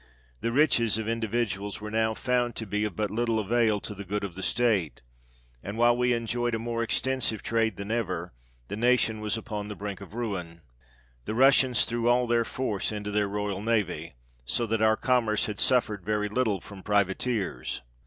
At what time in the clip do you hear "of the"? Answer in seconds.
4.23-4.41